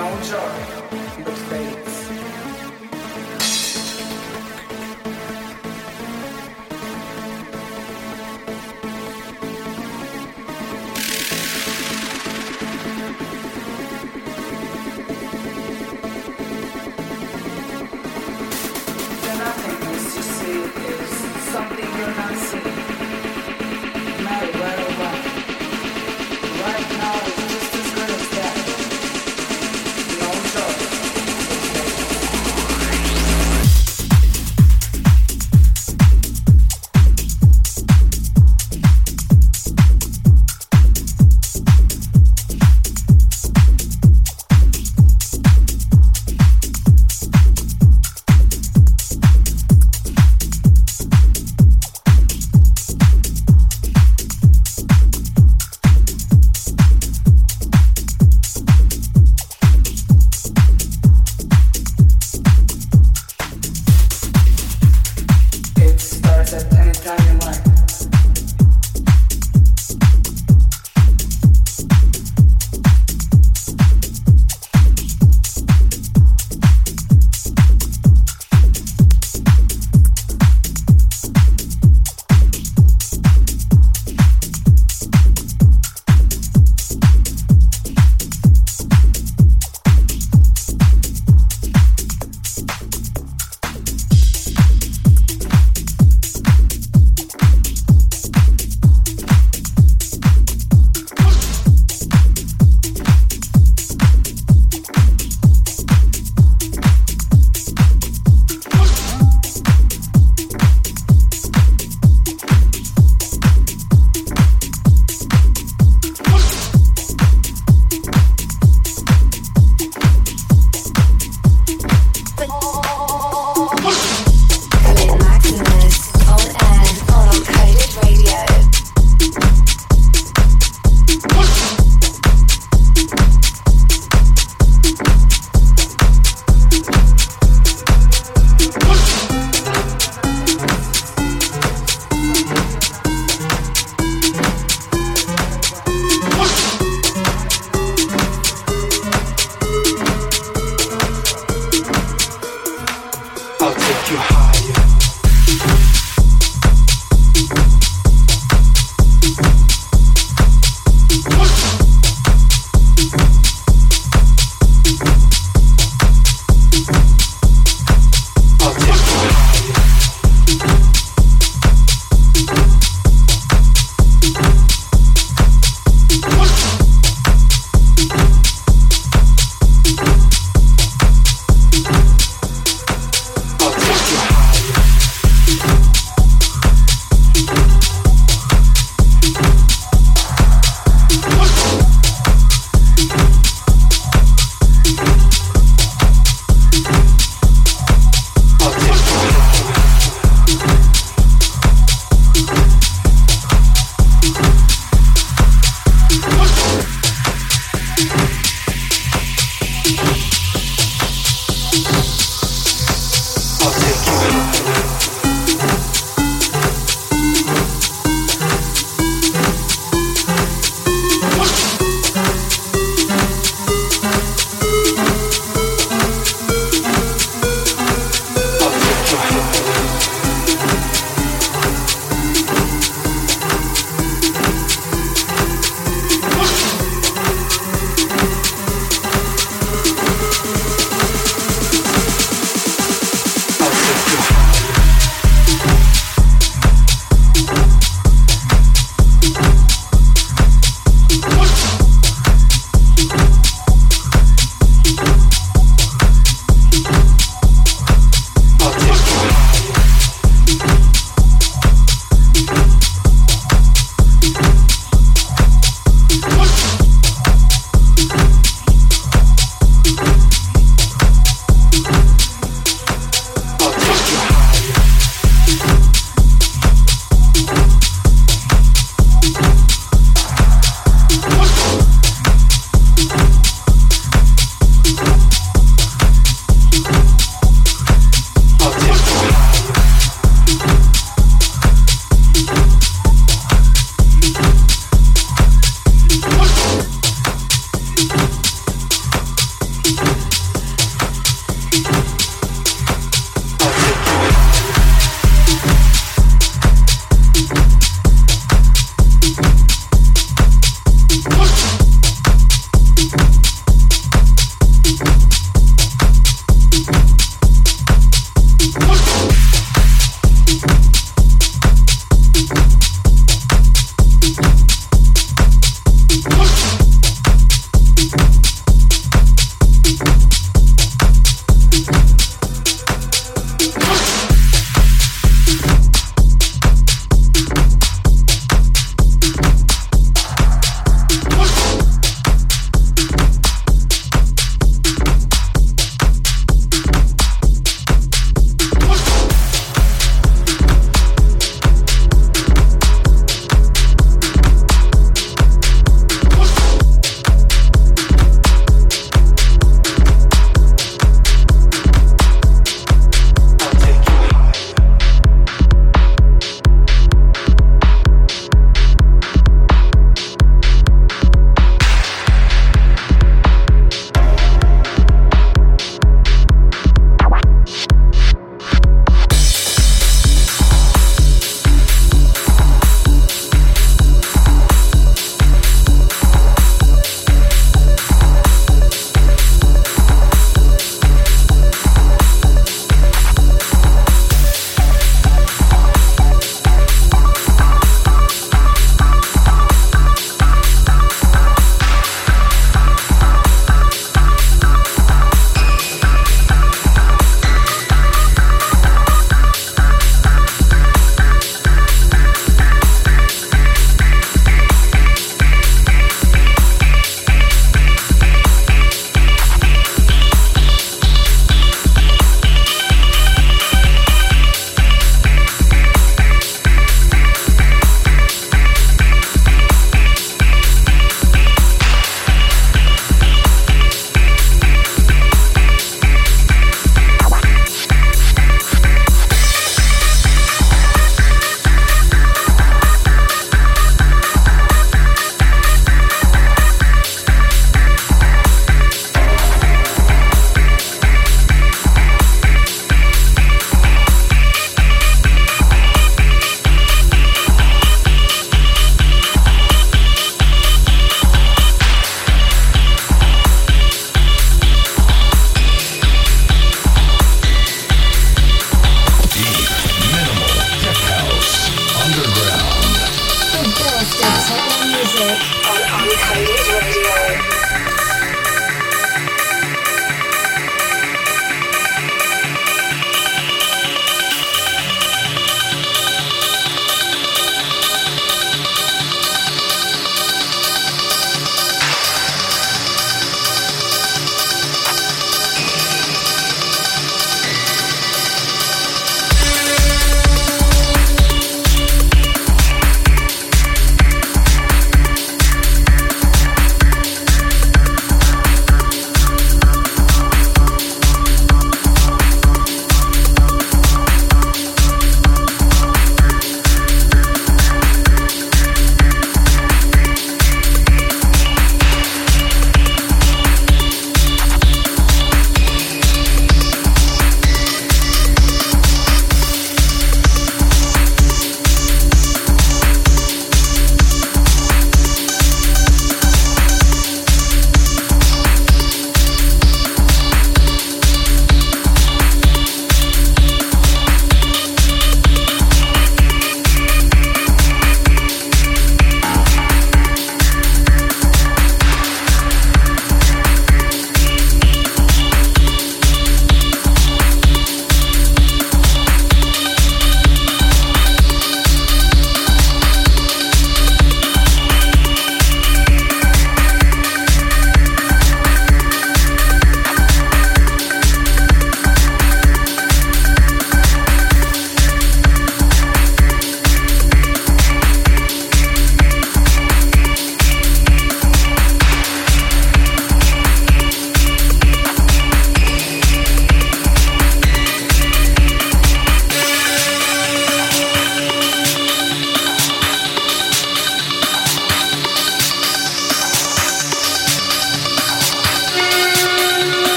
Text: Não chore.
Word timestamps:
Não 0.00 0.24
chore. 0.24 1.09